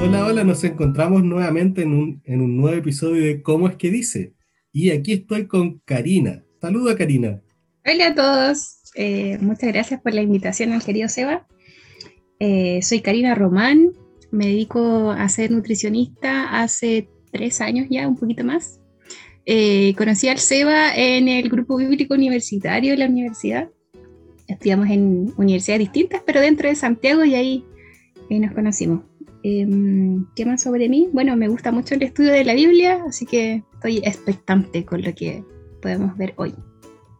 [0.00, 3.90] Hola, hola, nos encontramos nuevamente en un, en un nuevo episodio de ¿Cómo es que
[3.90, 4.32] dice?
[4.72, 6.44] Y aquí estoy con Karina.
[6.60, 7.42] Saluda, Karina.
[7.84, 8.80] Hola a todos.
[8.94, 11.48] Eh, muchas gracias por la invitación al querido Seba.
[12.38, 13.90] Eh, soy Karina Román.
[14.30, 18.80] Me dedico a ser nutricionista hace tres años ya, un poquito más.
[19.46, 23.68] Eh, conocí al Seba en el grupo bíblico universitario de la universidad.
[24.46, 27.64] Estudiamos en universidades distintas, pero dentro de Santiago y ahí,
[28.30, 29.07] ahí nos conocimos.
[29.42, 31.08] Em, ¿Qué más sobre mí?
[31.12, 35.14] Bueno, me gusta mucho el estudio de la Biblia, así que estoy expectante con lo
[35.14, 35.44] que
[35.80, 36.54] podemos ver hoy.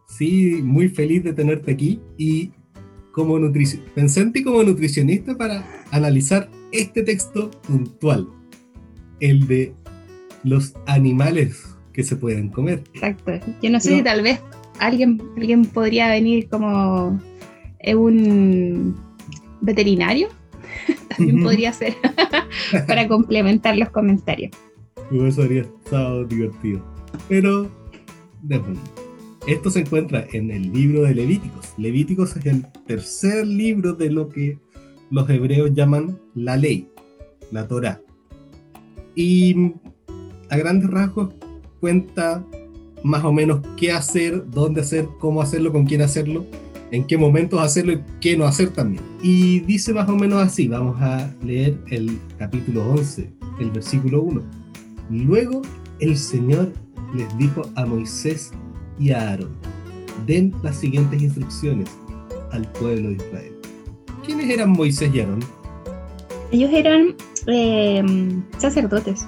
[0.07, 2.51] Sí, muy feliz de tenerte aquí y
[3.11, 3.39] como
[3.95, 8.27] pensé en ti como nutricionista para analizar este texto puntual,
[9.19, 9.73] el de
[10.43, 12.83] los animales que se pueden comer.
[12.93, 13.33] Exacto.
[13.61, 14.39] Yo no sé si tal vez
[14.79, 17.19] alguien, alguien podría venir como
[17.95, 18.95] un
[19.61, 20.29] veterinario
[21.19, 21.95] también podría ser
[22.87, 24.51] para complementar los comentarios.
[25.11, 26.83] Eso habría estado divertido.
[27.27, 27.69] Pero,
[29.47, 31.73] esto se encuentra en el libro de Levíticos.
[31.77, 34.57] Levíticos es el tercer libro de lo que
[35.09, 36.87] los hebreos llaman la ley,
[37.51, 38.01] la Torah.
[39.15, 39.73] Y
[40.49, 41.33] a grandes rasgos
[41.79, 42.45] cuenta
[43.03, 46.45] más o menos qué hacer, dónde hacer, cómo hacerlo, con quién hacerlo
[46.91, 49.03] en qué momentos hacerlo y qué no hacer también.
[49.21, 54.41] Y dice más o menos así, vamos a leer el capítulo 11, el versículo 1.
[55.09, 55.61] Luego
[55.99, 56.71] el Señor
[57.15, 58.51] les dijo a Moisés
[58.99, 59.55] y a Aarón,
[60.25, 61.89] den las siguientes instrucciones
[62.51, 63.53] al pueblo de Israel.
[64.25, 65.39] ¿Quiénes eran Moisés y Aarón?
[66.51, 67.15] Ellos eran
[67.47, 68.03] eh,
[68.57, 69.27] sacerdotes,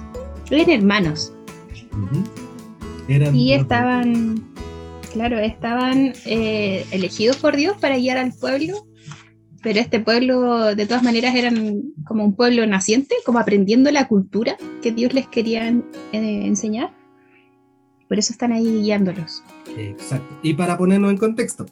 [0.50, 1.32] eran hermanos.
[3.08, 4.51] eran y estaban
[5.12, 8.86] Claro, estaban eh, elegidos por Dios para guiar al pueblo,
[9.62, 14.56] pero este pueblo de todas maneras eran como un pueblo naciente, como aprendiendo la cultura
[14.80, 16.92] que Dios les quería eh, enseñar.
[18.08, 19.42] Por eso están ahí guiándolos.
[19.76, 20.38] Exacto.
[20.42, 21.66] Y para ponernos en contexto,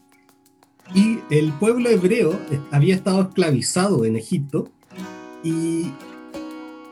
[0.94, 2.38] y el pueblo hebreo
[2.70, 4.68] había estado esclavizado en Egipto
[5.44, 5.86] y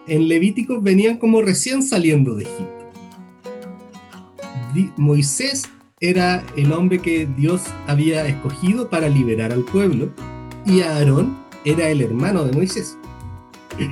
[0.07, 2.75] en Levítico venían como recién saliendo de Egipto.
[4.97, 5.69] Moisés
[6.01, 10.11] era el hombre que Dios había escogido para liberar al pueblo
[10.65, 12.97] y Aarón era el hermano de Moisés.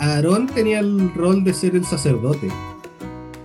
[0.00, 2.48] Aarón tenía el rol de ser el sacerdote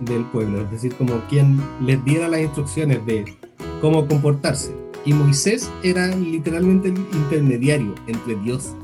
[0.00, 3.36] del pueblo, es decir, como quien les diera las instrucciones de
[3.80, 4.74] cómo comportarse.
[5.04, 8.74] Y Moisés era literalmente el intermediario entre Dios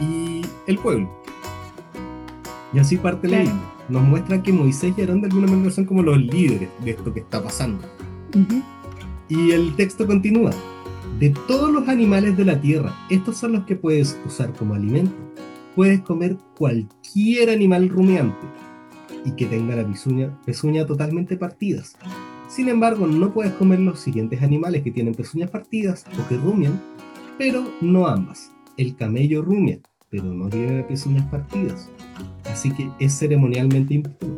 [0.00, 1.10] y el pueblo.
[2.72, 5.84] Y así parte la Biblia nos muestra que Moisés y Aarón de alguna manera son
[5.84, 7.82] como los líderes de esto que está pasando.
[9.28, 10.50] Y el texto continúa.
[11.18, 15.14] De todos los animales de la tierra, estos son los que puedes usar como alimento.
[15.74, 18.46] Puedes comer cualquier animal rumiante
[19.24, 21.96] y que tenga la pezuña, pezuña totalmente partidas.
[22.48, 26.80] Sin embargo, no puedes comer los siguientes animales que tienen pezuñas partidas o que rumian,
[27.36, 28.52] pero no ambas.
[28.76, 31.90] El camello rumia, pero no tiene pezuñas partidas
[32.58, 34.36] así que es ceremonialmente impuro.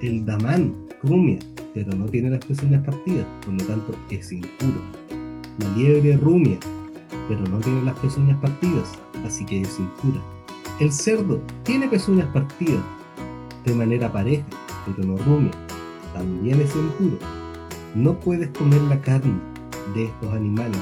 [0.00, 0.72] El damán
[1.02, 1.40] rumia,
[1.74, 4.80] pero no tiene las pezuñas partidas, por lo tanto es impuro.
[5.58, 6.60] La liebre rumia,
[7.26, 8.92] pero no tiene las pezuñas partidas,
[9.26, 10.20] así que es impura.
[10.78, 12.80] El cerdo tiene pezuñas partidas
[13.64, 14.44] de manera pareja,
[14.86, 15.50] pero no rumia,
[16.14, 17.18] también es impuro.
[17.96, 19.34] No puedes comer la carne
[19.96, 20.78] de estos animales,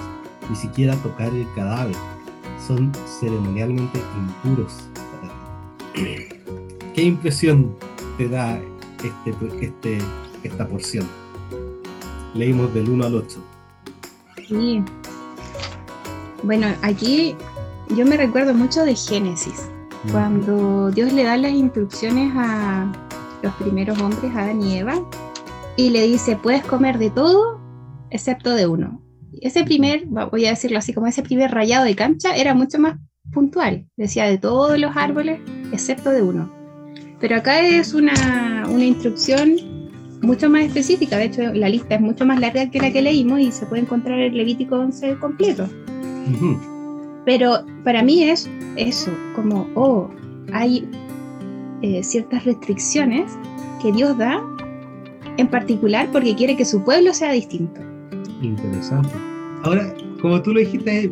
[0.51, 1.97] ni siquiera tocar el cadáver.
[2.67, 4.91] Son ceremonialmente impuros
[7.01, 7.75] ¿Qué impresión
[8.19, 8.61] te da
[9.03, 9.99] este, este,
[10.43, 11.09] esta porción?
[12.35, 13.43] Leímos del 1 al 8.
[14.47, 14.85] Sí.
[16.43, 17.35] Bueno, aquí
[17.97, 19.71] yo me recuerdo mucho de Génesis,
[20.13, 22.93] cuando Dios le da las instrucciones a
[23.43, 25.03] los primeros hombres, Adán y Eva,
[25.79, 27.63] y le dice, puedes comer de todo
[28.11, 29.01] excepto de uno.
[29.41, 32.99] Ese primer, voy a decirlo así, como ese primer rayado de cancha era mucho más
[33.33, 35.41] puntual, decía de todos los árboles
[35.73, 36.60] excepto de uno.
[37.21, 39.57] Pero acá es una, una instrucción
[40.23, 43.41] mucho más específica, de hecho la lista es mucho más larga que la que leímos
[43.41, 45.69] y se puede encontrar el Levítico 11 completo.
[47.25, 50.11] Pero para mí es eso, como, oh,
[50.53, 50.89] hay
[51.83, 53.33] eh, ciertas restricciones
[53.83, 54.43] que Dios da
[55.37, 57.81] en particular porque quiere que su pueblo sea distinto.
[58.43, 59.15] Interesante.
[59.63, 61.11] Ahora, como tú lo dijiste,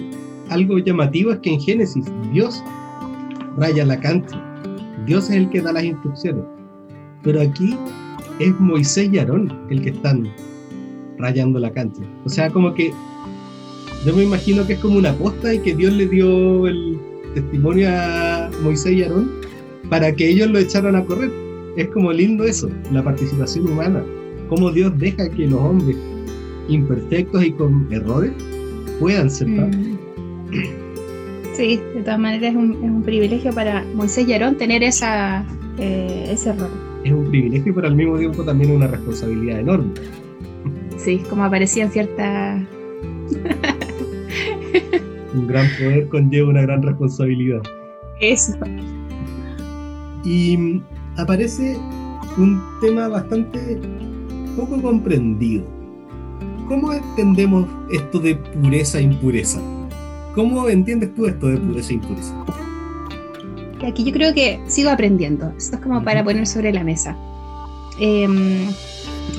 [0.51, 2.63] algo llamativo es que en Génesis Dios
[3.57, 4.48] raya la cancha
[5.09, 6.45] Dios es el que da las instrucciones.
[7.23, 7.75] Pero aquí
[8.39, 10.29] es Moisés y Aarón el que están
[11.19, 12.03] rayando la cancha.
[12.27, 12.93] O sea, como que
[14.05, 16.99] yo me imagino que es como una aposta y que Dios le dio el
[17.35, 19.31] testimonio a, Moisés y Aarón
[19.89, 21.33] para que ellos lo echaran a correr.
[21.77, 24.05] Es como lindo eso, la participación humana.
[24.51, 25.97] Cómo Dios deja que los hombres
[26.69, 28.33] imperfectos y con errores
[29.01, 30.88] puedan ser mm.
[31.59, 35.45] Sí, de todas maneras es un, privilegio para Moisés y Aarón tener esa,
[35.77, 36.71] eh, ese rol.
[37.03, 39.91] Es un privilegio, pero al mismo tiempo también una responsabilidad enorme.
[40.97, 42.65] Sí, como aparecía en cierta...
[45.35, 47.63] un gran poder conlleva una gran responsabilidad.
[48.21, 48.53] Eso.
[50.23, 50.81] Y
[51.17, 51.77] aparece
[52.37, 53.81] un tema bastante
[54.57, 55.65] poco comprendido.
[56.69, 59.61] ¿Cómo entendemos esto de pureza e impureza?
[60.39, 62.33] ¿Cómo entiendes tú esto de pureza e impureza?
[63.85, 65.53] Aquí yo creo que sigo aprendiendo.
[65.59, 67.17] Esto es como para poner sobre la mesa.
[67.99, 68.69] Em,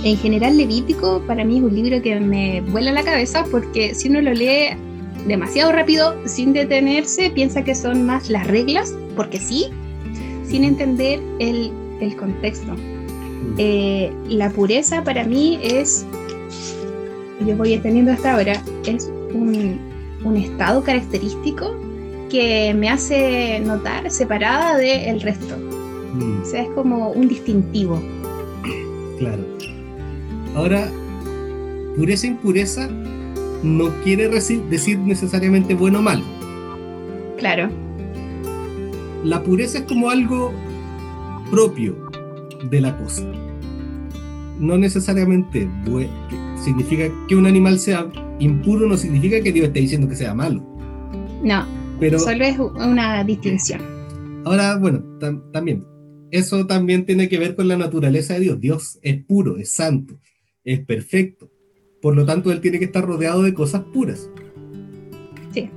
[0.04, 4.10] en general, Levítico para mí es un libro que me vuela la cabeza porque si
[4.10, 4.76] uno lo lee
[5.26, 9.68] demasiado rápido, sin detenerse, piensa que son más las reglas, porque sí,
[10.44, 11.72] sin entender el,
[12.18, 12.74] contexto.
[12.74, 13.56] Mm.
[13.58, 16.06] Eh, la pureza para mí es,
[17.48, 19.89] yo voy entendiendo hasta ahora, es un,
[20.38, 21.76] estado característico
[22.30, 25.56] que me hace notar separada del resto.
[26.14, 26.42] Mm.
[26.42, 28.02] O sea, es como un distintivo.
[29.18, 29.44] Claro.
[30.56, 30.90] Ahora,
[31.96, 32.90] pureza e impureza
[33.64, 36.24] no quiere decir necesariamente bueno o malo.
[37.38, 37.70] Claro.
[39.24, 40.54] La pureza es como algo
[41.52, 41.96] propio
[42.64, 43.24] de la cosa.
[44.60, 45.70] No necesariamente
[46.64, 48.08] significa que un animal sea
[48.40, 50.66] impuro, no significa que Dios esté diciendo que sea malo.
[51.44, 51.66] No,
[52.00, 53.82] pero solo es una distinción.
[54.46, 55.04] Ahora, bueno,
[55.52, 55.86] también,
[56.32, 58.60] eso también tiene que ver con la naturaleza de Dios.
[58.60, 60.20] Dios es puro, es santo,
[60.64, 61.52] es perfecto.
[62.02, 64.30] Por lo tanto, él tiene que estar rodeado de cosas puras.
[65.54, 65.70] Sí.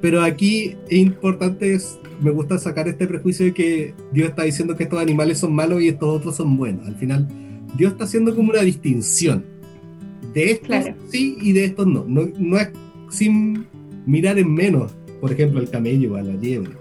[0.00, 1.76] Pero aquí es importante,
[2.20, 5.82] me gusta sacar este prejuicio de que Dios está diciendo que estos animales son malos
[5.82, 6.86] y estos otros son buenos.
[6.86, 7.26] Al final,
[7.76, 9.44] Dios está haciendo como una distinción.
[10.32, 12.04] De estos sí y de estos no.
[12.06, 12.28] no.
[12.38, 12.68] No es
[13.10, 13.66] sin
[14.06, 16.72] mirar en menos, por ejemplo, al camello o a la liebre.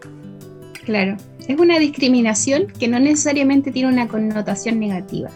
[0.86, 1.18] Claro.
[1.48, 5.30] Es una discriminación que no necesariamente tiene una connotación negativa.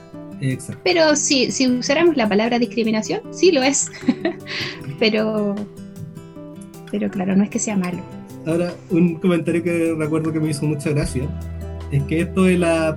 [0.84, 3.92] Pero si, si usáramos la palabra discriminación, sí lo es.
[5.00, 5.56] pero,
[6.90, 8.00] pero claro, no es que sea malo.
[8.46, 11.30] Ahora, un comentario que recuerdo que me hizo mucha gracia
[11.92, 12.96] es que esto de la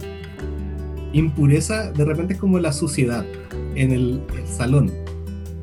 [1.12, 3.26] impureza de repente es como la suciedad
[3.74, 4.90] en el, el salón,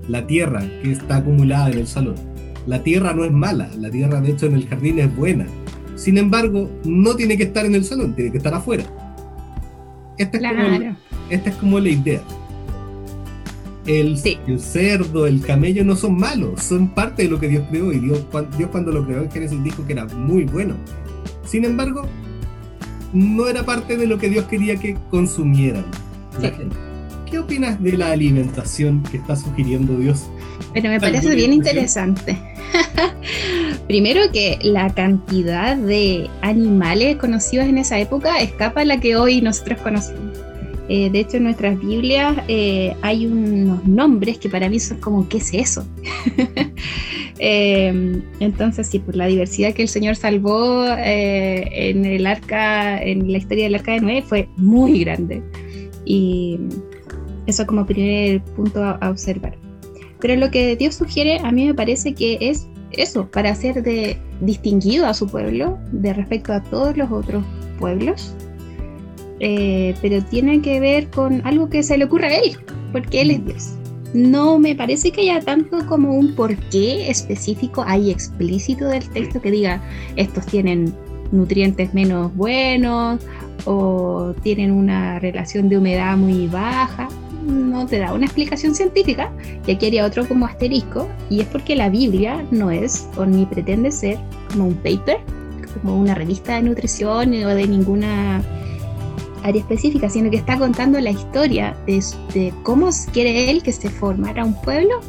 [0.07, 2.15] la tierra que está acumulada en el salón.
[2.67, 5.45] La tierra no es mala, la tierra de hecho en el jardín es buena.
[5.95, 8.83] Sin embargo, no tiene que estar en el salón, tiene que estar afuera.
[10.17, 10.95] Esta es, como,
[11.29, 12.21] esta es como la idea.
[13.87, 14.17] El,
[14.59, 18.23] cerdo, el camello no son malos, son parte de lo que Dios creó y Dios,
[18.57, 20.75] Dios cuando lo creó en Génesis dijo que era muy bueno.
[21.45, 22.03] Sin embargo,
[23.13, 25.85] no era parte de lo que Dios quería que consumieran
[27.31, 30.29] ¿Qué opinas de la alimentación que está sugiriendo Dios?
[30.73, 32.37] Pero me parece bien interesante.
[33.87, 39.39] Primero que la cantidad de animales conocidos en esa época escapa a la que hoy
[39.39, 40.37] nosotros conocemos.
[40.89, 45.29] Eh, de hecho, en nuestras Biblias eh, hay unos nombres que para mí son como,
[45.29, 45.87] ¿qué es eso?
[47.43, 53.31] Em, entonces, sí, por la diversidad que el Señor salvó eh, en el arca, en
[53.31, 55.41] la historia del arca de Noé, fue muy grande.
[56.05, 56.59] Y
[57.47, 59.55] eso como primer punto a observar.
[60.19, 64.17] Pero lo que Dios sugiere a mí me parece que es eso, para hacer de
[64.41, 67.43] distinguido a su pueblo de respecto a todos los otros
[67.79, 68.33] pueblos,
[69.39, 72.57] eh, pero tiene que ver con algo que se le ocurre a él,
[72.91, 73.73] porque él es Dios.
[74.13, 79.51] No me parece que haya tanto como un porqué específico ahí explícito del texto que
[79.51, 79.81] diga
[80.17, 80.93] estos tienen
[81.31, 83.21] nutrientes menos buenos
[83.63, 87.07] o tienen una relación de humedad muy baja
[87.41, 89.31] no te da una explicación científica,
[89.65, 93.45] y aquí haría otro como asterisco, y es porque la Biblia no es o ni
[93.45, 94.17] pretende ser
[94.49, 95.19] como un paper,
[95.81, 98.43] como una revista de nutrición o de ninguna
[99.43, 104.45] área específica, sino que está contando la historia de, cómo quiere él que se formara
[104.45, 104.99] un pueblo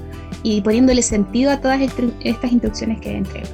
[0.42, 3.48] y poniéndole sentido a todas estas instrucciones que entrega.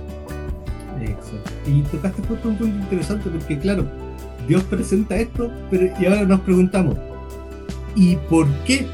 [1.01, 1.51] Exacto.
[1.67, 3.87] Y tocaste un punto interesante porque claro,
[4.47, 6.97] Dios presenta esto, y ahora nos preguntamos,
[7.99, 8.87] ¿Y por qué?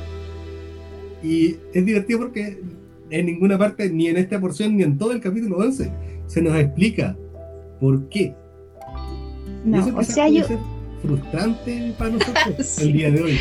[1.22, 2.58] Y es divertido porque
[3.10, 5.92] en ninguna parte, ni en esta porción, ni en todo el capítulo 11,
[6.26, 7.14] se nos explica
[7.80, 8.34] por qué.
[9.62, 10.44] No, o sea, yo...
[11.02, 13.38] frustrante para nosotros el día de hoy.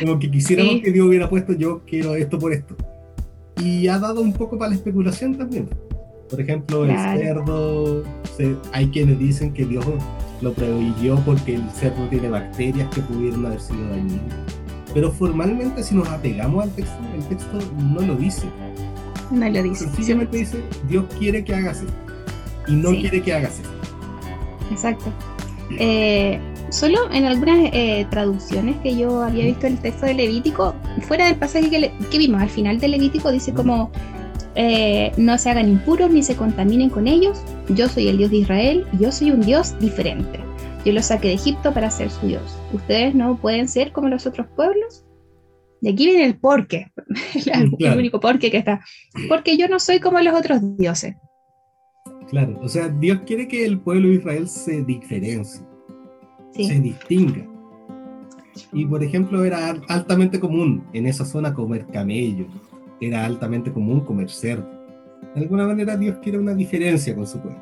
[0.00, 2.76] Como que quisiéramos que Dios hubiera puesto yo quiero esto por esto.
[3.64, 5.66] Y ha dado un poco para la especulación también.
[6.28, 8.02] Por ejemplo, el cerdo,
[8.72, 9.86] hay quienes dicen que Dios
[10.42, 14.56] lo prohibió porque el cerdo tiene bacterias que pudieron haber sido dañinas.
[14.96, 18.46] Pero formalmente si nos apegamos al texto, el texto no lo dice.
[19.30, 19.84] No lo dice.
[19.84, 21.92] Sencillamente dice, Dios quiere que hagas esto.
[22.66, 23.68] Y no quiere que hagas esto.
[24.70, 25.12] Exacto.
[25.78, 30.74] Eh, solo en algunas eh, traducciones que yo había visto en el texto de Levítico,
[31.02, 33.90] fuera del pasaje que, vimos al final de Levítico, dice como
[34.54, 38.38] eh, no se hagan impuros ni se contaminen con ellos, yo soy el Dios de
[38.38, 40.45] Israel, yo soy un Dios diferente.
[40.86, 42.56] Yo los saqué de Egipto para ser su Dios.
[42.72, 45.04] Ustedes no pueden ser como los otros pueblos.
[45.80, 46.92] De aquí viene el porqué,
[47.44, 48.80] el único porqué que está.
[49.28, 51.16] Porque yo no soy como los otros dioses.
[52.28, 55.66] Claro, o sea, Dios quiere que el pueblo de Israel se diferencie,
[56.52, 57.44] se distinga.
[58.72, 62.46] Y por ejemplo, era altamente común en esa zona comer camello,
[63.00, 64.70] era altamente común comer cerdo.
[65.34, 67.60] De alguna manera, Dios quiere una diferencia con su pueblo.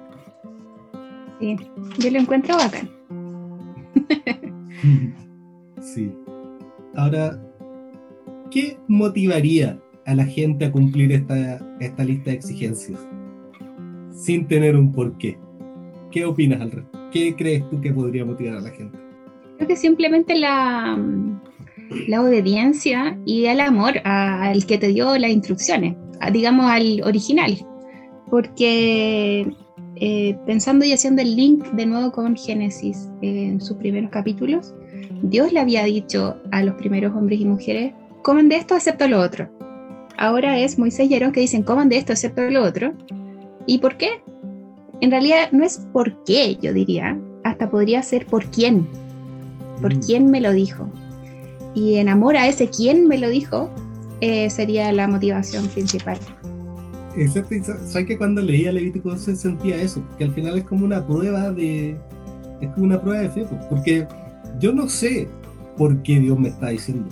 [1.41, 1.57] Sí,
[1.99, 2.91] yo lo encuentro bacán.
[5.81, 6.13] sí.
[6.95, 7.41] Ahora,
[8.51, 13.01] ¿qué motivaría a la gente a cumplir esta, esta lista de exigencias?
[14.15, 15.37] sin tener un porqué.
[16.11, 17.11] ¿Qué opinas al respecto?
[17.13, 18.99] ¿Qué crees tú que podría motivar a la gente?
[19.57, 20.99] Creo que simplemente la,
[22.09, 25.97] la obediencia y el amor al que te dio las instrucciones,
[26.33, 27.57] digamos al original.
[28.31, 29.47] Porque
[29.97, 34.75] eh, pensando y haciendo el link de nuevo con Génesis en sus primeros capítulos,
[35.23, 39.21] Dios le había dicho a los primeros hombres y mujeres, coman de esto excepto lo
[39.21, 39.49] otro.
[40.17, 42.93] Ahora es Moisés y Aarón que dicen, coman de esto excepto lo otro.
[43.67, 44.23] ¿Y por qué?
[45.01, 48.87] En realidad no es por qué, yo diría, hasta podría ser por quién,
[49.81, 50.01] por mm.
[50.01, 50.89] quién me lo dijo.
[51.75, 53.71] Y en amor a ese quién me lo dijo,
[54.21, 56.19] eh, sería la motivación principal.
[57.17, 57.55] Exacto,
[57.87, 61.53] sabes que cuando leía Levítico se sentía eso, que al final es como una prueba
[61.53, 61.97] de,
[62.61, 64.07] es como una prueba de fe, porque
[64.59, 65.29] yo no sé
[65.77, 67.09] por qué Dios me está diciendo,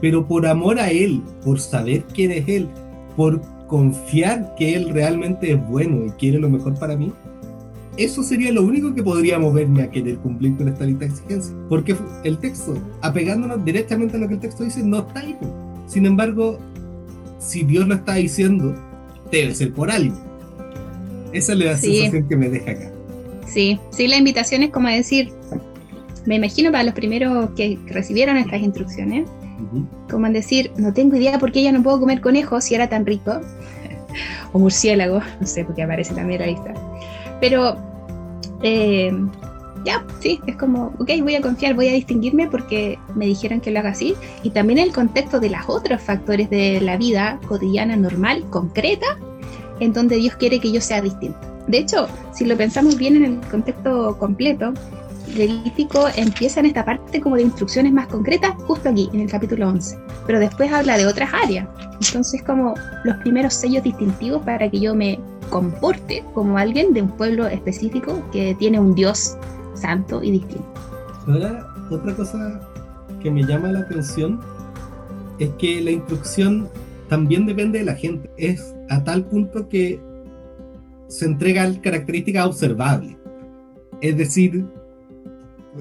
[0.00, 2.68] pero por amor a Él, por saber quién es Él,
[3.16, 7.12] por confiar que Él realmente es bueno y quiere lo mejor para mí,
[7.96, 11.54] eso sería lo único que podría moverme a querer cumplir con esta lista de exigencias.
[11.68, 15.34] Porque el texto, apegándonos directamente a lo que el texto dice, no está ahí.
[15.86, 16.58] Sin embargo,
[17.38, 18.74] si Dios lo está diciendo,
[19.30, 20.16] debe ser por algo.
[21.32, 22.90] Esa es la sensación que me deja acá.
[23.46, 25.32] Sí, sí, la invitación es como decir,
[26.24, 29.28] me imagino para los primeros que recibieron estas instrucciones,
[30.10, 32.88] como en decir, no tengo idea por qué ya no puedo comer conejo si era
[32.88, 33.40] tan rico.
[34.52, 36.74] o murciélago, no sé, porque aparece también la lista.
[37.40, 37.76] Pero,
[38.62, 39.12] eh,
[39.86, 43.70] ya, sí, es como, ok, voy a confiar, voy a distinguirme porque me dijeron que
[43.70, 44.14] lo haga así.
[44.42, 49.06] Y también el contexto de los otros factores de la vida cotidiana, normal, concreta,
[49.78, 51.38] en donde Dios quiere que yo sea distinto.
[51.68, 54.72] De hecho, si lo pensamos bien en el contexto completo,
[55.36, 59.68] Levítico empieza en esta parte como de instrucciones más concretas, justo aquí, en el capítulo
[59.68, 59.98] 11.
[60.26, 61.68] Pero después habla de otras áreas.
[62.06, 62.74] Entonces, como
[63.04, 65.18] los primeros sellos distintivos para que yo me
[65.50, 69.36] comporte como alguien de un pueblo específico que tiene un Dios
[69.76, 70.66] santo y distinto.
[71.26, 72.60] Ahora, otra cosa
[73.22, 74.40] que me llama la atención
[75.38, 76.68] es que la instrucción
[77.08, 78.30] también depende de la gente.
[78.36, 80.00] Es a tal punto que
[81.08, 83.16] se entrega características observables.
[84.00, 84.64] Es decir,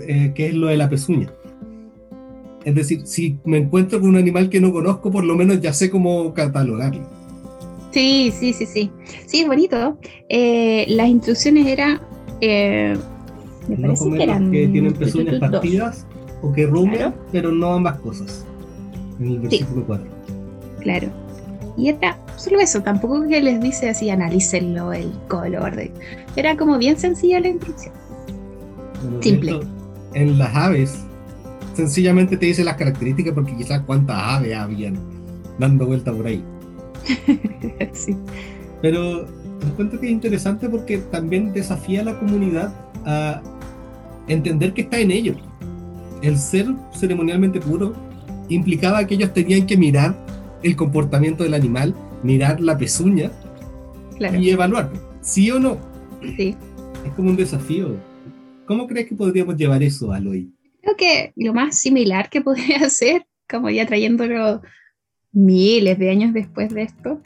[0.08, 1.32] eh, que es lo de la pezuña.
[2.64, 5.72] Es decir, si me encuentro con un animal que no conozco, por lo menos ya
[5.72, 7.08] sé cómo catalogarlo.
[7.92, 8.92] Sí, sí, sí, sí.
[9.26, 9.98] Sí, es bonito.
[10.28, 12.02] Eh, las instrucciones eran.
[12.42, 12.98] Eh,
[13.68, 14.52] me parece que eran.
[14.52, 16.06] Que tienen pezuñas partidas
[16.42, 18.46] o que rumen, pero no ambas cosas.
[19.20, 20.06] En el versículo 4.
[20.82, 21.08] Claro.
[21.78, 25.76] Y era solo eso, tampoco que les dice así, analícenlo, el color.
[25.76, 25.92] De...
[26.36, 27.94] Era como bien sencilla la instrucción.
[29.20, 29.60] Simple
[30.16, 31.04] en las aves,
[31.76, 34.98] sencillamente te dice las características porque quizás cuántas aves habían
[35.60, 36.44] dando vuelta por ahí.
[37.94, 38.16] sí.
[38.82, 39.28] Pero
[39.62, 42.74] encuentro que es interesante porque también desafía a la comunidad
[43.06, 43.42] a
[44.28, 45.38] entender que está en ellos.
[46.22, 47.94] El ser ceremonialmente puro
[48.50, 50.16] implicaba que ellos tenían que mirar
[50.64, 53.32] el comportamiento del animal, mirar la pezuña
[54.40, 54.92] y evaluar,
[55.22, 55.78] sí o no.
[56.36, 56.56] Sí.
[57.06, 57.96] Es como un desafío.
[58.66, 60.52] ¿Cómo crees que podríamos llevar eso a hoy?
[60.82, 64.62] Creo que lo más similar que podría hacer, como ya trayéndolo
[65.32, 67.22] miles de años después de esto,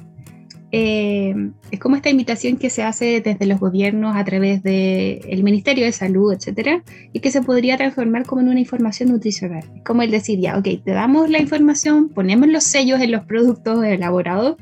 [0.71, 5.85] eh, es como esta invitación que se hace desde los gobiernos a través del Ministerio
[5.85, 9.63] de Salud, etcétera, y que se podría transformar como en una información nutricional.
[9.83, 13.83] Como el decir, ya, ok, te damos la información, ponemos los sellos en los productos
[13.83, 14.57] elaborados,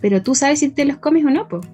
[0.00, 1.66] pero tú sabes si te los comes o no, pues.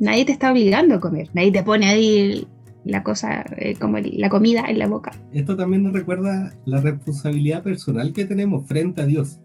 [0.00, 2.46] Nadie te está obligando a comer, nadie te pone ahí
[2.84, 5.10] la cosa, eh, como la comida en la boca.
[5.32, 9.40] Esto también nos recuerda la responsabilidad personal que tenemos frente a Dios.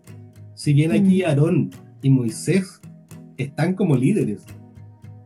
[0.54, 1.26] Si bien aquí mm.
[1.26, 1.72] Aarón
[2.04, 2.82] y Moisés
[3.38, 4.42] están como líderes,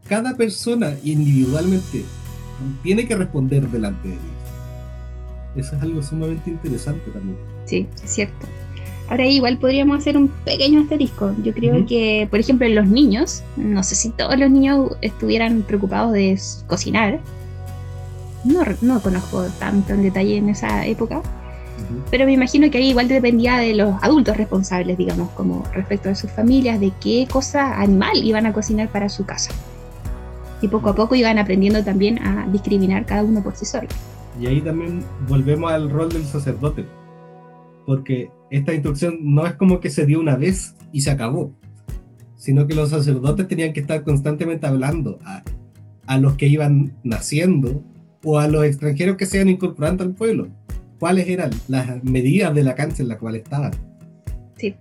[0.08, 2.04] cada persona individualmente
[2.84, 5.68] tiene que responder delante de Dios.
[5.68, 7.38] Eso es algo sumamente interesante también.
[7.66, 8.48] Sí, es cierto.
[9.10, 11.34] Ahora igual podríamos hacer un pequeño asterisco.
[11.44, 15.62] Yo creo que, por ejemplo, en los niños, no sé si todos los niños estuvieran
[15.62, 16.38] preocupados de
[16.68, 17.20] cocinar.
[18.44, 21.22] No, no conozco tanto en detalle en esa época,
[22.10, 26.16] pero me imagino que ahí igual dependía de los adultos responsables, digamos, como respecto a
[26.16, 29.52] sus familias, de qué cosa animal iban a cocinar para su casa.
[30.62, 33.88] Y poco a poco iban aprendiendo también a discriminar cada uno por sí solo.
[34.40, 36.86] Y ahí también volvemos al rol del sacerdote
[37.88, 41.54] porque esta instrucción no es como que se dio una vez y se acabó,
[42.36, 45.42] sino que los sacerdotes tenían que estar constantemente hablando a,
[46.06, 47.82] a los que iban naciendo
[48.26, 50.50] o a los extranjeros que se iban incorporando al pueblo.
[51.00, 53.72] ¿Cuáles eran las medidas de la cancha en la cual estaban?
[54.58, 54.76] Sí.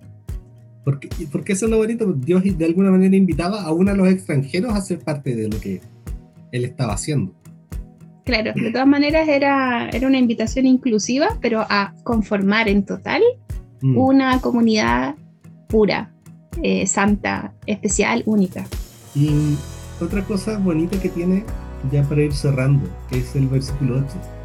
[0.84, 4.80] Porque, porque eso es lo bonito, Dios de alguna manera invitaba a los extranjeros a
[4.80, 5.80] ser parte de lo que
[6.52, 7.34] él estaba haciendo.
[8.24, 13.22] Claro, de todas maneras era, era una invitación inclusiva, pero a conformar en total
[13.82, 13.96] mm.
[13.96, 15.14] una comunidad
[15.68, 16.12] pura,
[16.62, 18.66] eh, santa, especial, única.
[19.14, 19.56] Y
[20.00, 21.44] otra cosa bonita que tiene,
[21.92, 24.35] ya para ir cerrando, es el versículo 8.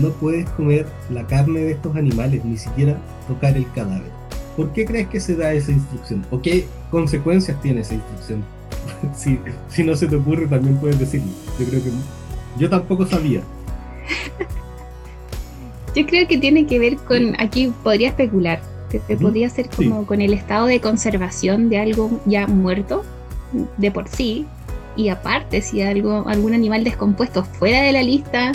[0.00, 2.98] No puedes comer la carne de estos animales, ni siquiera
[3.28, 4.10] tocar el cadáver.
[4.56, 6.24] ¿Por qué crees que se da esa instrucción?
[6.30, 8.44] ¿O qué consecuencias tiene esa instrucción?
[9.16, 11.30] si, si no se te ocurre, también puedes decirlo.
[11.58, 11.90] Yo creo que
[12.58, 13.40] yo tampoco sabía.
[15.94, 18.60] Yo creo que tiene que ver con, aquí podría especular,
[18.90, 23.04] que podría ser como con el estado de conservación de algo ya muerto
[23.76, 24.46] de por sí,
[24.96, 28.52] y aparte si algo, algún animal descompuesto fuera de la lista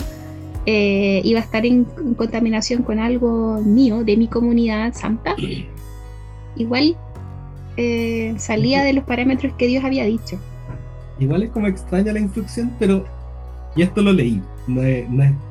[0.66, 1.84] eh, iba a estar en
[2.16, 5.34] contaminación con algo mío, de mi comunidad santa,
[6.56, 6.96] igual
[7.76, 10.38] eh, salía de los parámetros que Dios había dicho.
[11.18, 13.04] Igual es como extraña la instrucción, pero
[13.76, 15.06] y esto lo leí, no es,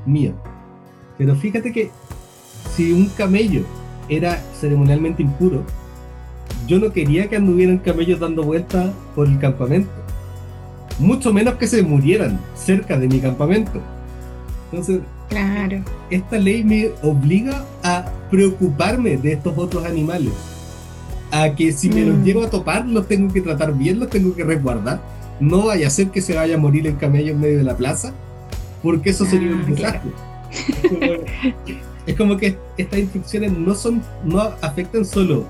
[0.06, 0.34] mío.
[1.18, 1.90] Pero fíjate que
[2.76, 3.64] si un camello
[4.10, 5.64] era ceremonialmente impuro,
[6.68, 9.90] yo no quería que anduvieran camellos dando vueltas por el campamento.
[11.00, 13.82] Mucho menos que se murieran cerca de mi campamento.
[14.72, 15.84] Entonces, claro.
[16.10, 20.34] esta ley me obliga a preocuparme de estos otros animales.
[21.32, 22.24] A que si me los mm.
[22.24, 25.00] llevo a topar, los tengo que tratar bien, los tengo que resguardar
[25.40, 27.78] no vaya a ser que se vaya a morir el camello en medio de la
[27.78, 28.14] plaza,
[28.84, 30.12] porque eso sería un ah, desastre.
[32.06, 35.46] Es, como, que estas instrucciones no son, no afectan solo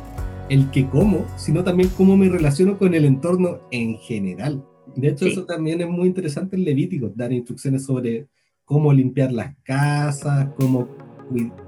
[0.50, 4.64] el que como, sino también cómo me relaciono con el entorno en general.
[4.96, 8.28] De hecho, eso también es muy interesante en Levítico, dar instrucciones sobre
[8.70, 10.88] cómo limpiar las casas, cómo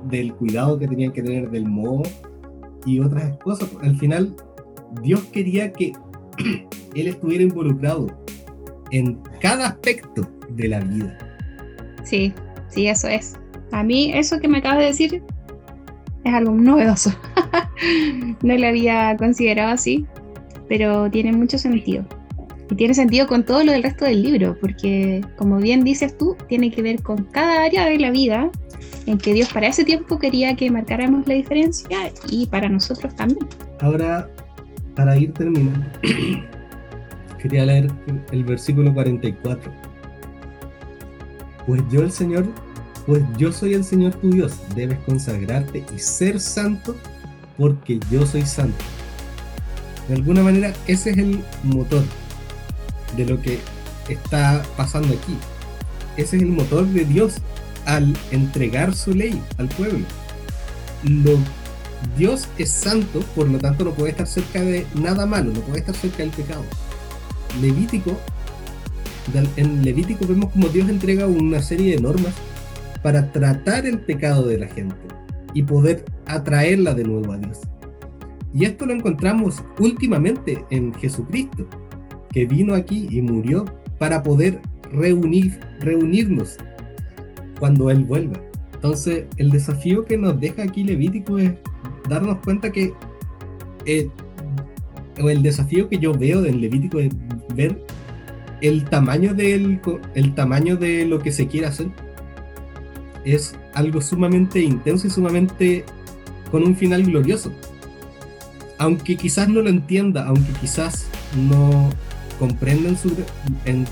[0.05, 2.03] del cuidado que tenían que tener del moho
[2.85, 3.69] y otras cosas.
[3.81, 4.35] Al final,
[5.01, 5.93] Dios quería que
[6.95, 8.07] él estuviera involucrado
[8.91, 11.17] en cada aspecto de la vida.
[12.03, 12.31] Sí,
[12.69, 13.35] sí, eso es.
[13.71, 15.23] A mí eso que me acabas de decir
[16.23, 17.11] es algo novedoso.
[18.43, 20.05] no lo había considerado así,
[20.69, 22.05] pero tiene mucho sentido.
[22.71, 26.37] Y tiene sentido con todo lo del resto del libro, porque como bien dices tú,
[26.47, 28.49] tiene que ver con cada área de la vida
[29.07, 33.45] en que Dios para ese tiempo quería que marcáramos la diferencia y para nosotros también.
[33.81, 34.29] Ahora,
[34.95, 35.85] para ir terminando,
[37.41, 37.91] quería leer
[38.31, 39.69] el versículo 44.
[41.67, 42.45] Pues yo el Señor,
[43.05, 46.95] pues yo soy el Señor tu Dios, debes consagrarte y ser santo
[47.57, 48.81] porque yo soy santo.
[50.07, 52.03] De alguna manera ese es el motor
[53.17, 53.59] de lo que
[54.09, 55.37] está pasando aquí.
[56.17, 57.35] Ese es el motor de Dios
[57.85, 60.05] al entregar su ley al pueblo.
[61.03, 61.37] Lo
[62.17, 65.79] Dios es santo, por lo tanto no puede estar cerca de nada malo, no puede
[65.79, 66.63] estar cerca del pecado.
[67.61, 68.17] Levítico,
[69.55, 72.33] en Levítico vemos como Dios entrega una serie de normas
[73.01, 74.95] para tratar el pecado de la gente
[75.53, 77.59] y poder atraerla de nuevo a Dios.
[78.53, 81.67] Y esto lo encontramos últimamente en Jesucristo,
[82.31, 83.65] que vino aquí y murió
[83.97, 86.57] para poder reunir, reunirnos
[87.59, 88.39] cuando Él vuelva.
[88.73, 91.53] Entonces, el desafío que nos deja aquí Levítico es
[92.09, 92.93] darnos cuenta que
[93.85, 94.09] eh,
[95.17, 97.13] el desafío que yo veo del Levítico es
[97.55, 97.79] ver
[98.61, 101.87] el tamaño el tamaño de lo que se quiere hacer
[103.25, 105.85] es algo sumamente intenso y sumamente
[106.51, 107.51] con un final glorioso
[108.77, 111.89] aunque quizás no lo entienda aunque quizás no
[112.41, 113.15] comprenda en, su,
[113.65, 113.85] en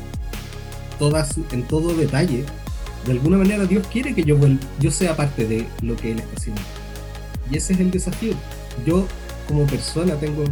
[0.98, 2.44] todas en todo detalle
[3.06, 4.38] de alguna manera Dios quiere que yo,
[4.80, 6.62] yo sea parte de lo que Él está haciendo.
[7.50, 8.34] Y ese es el desafío.
[8.86, 9.06] Yo
[9.48, 10.44] como persona tengo,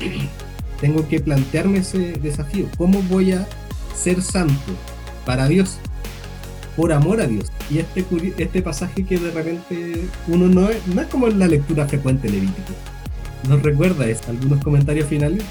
[0.80, 2.66] tengo que plantearme ese desafío.
[2.76, 3.46] ¿Cómo voy a
[3.94, 4.72] ser santo
[5.24, 5.78] para Dios?
[6.76, 7.50] Por amor a Dios.
[7.70, 8.04] Y este,
[8.36, 12.74] este pasaje que de repente uno no es, no es como la lectura frecuente Levítico.
[13.48, 15.42] Nos recuerda es algunos comentarios finales.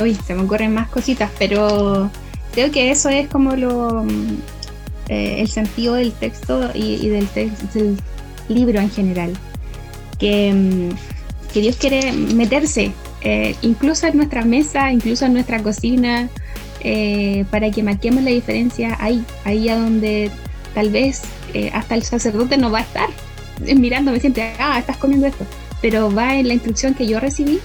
[0.00, 2.10] Uy, se me ocurren más cositas, pero
[2.52, 4.04] creo que eso es como lo
[5.08, 7.96] eh, el sentido del texto y, del, del,
[8.48, 9.32] libro en general.
[10.18, 16.28] Que, mm, que Dios quiere meterse eh, incluso en nuestra mesa, incluso en nuestra cocina,
[16.80, 20.30] eh, para que marquemos la diferencia ahí, ahí a donde
[20.74, 21.22] tal vez
[21.72, 23.08] hasta el sacerdote no va a estar
[23.74, 25.44] mirándome siempre, ah, estás comiendo esto,
[25.80, 27.58] pero va en la instrucción que yo recibí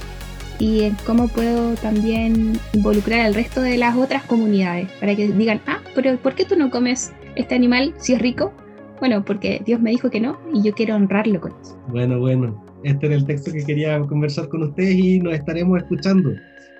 [0.63, 5.59] y en cómo puedo también involucrar al resto de las otras comunidades para que digan,
[5.67, 8.53] ah, pero ¿por qué tú no comes este animal si es rico?
[9.01, 11.77] Bueno, porque Dios me dijo que no y yo quiero honrarlo con eso.
[11.89, 16.31] Bueno, bueno, este era el texto que quería conversar con ustedes y nos estaremos escuchando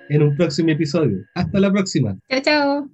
[0.08, 1.18] en un próximo episodio.
[1.34, 2.16] Hasta la próxima.
[2.30, 2.88] Chao, chao.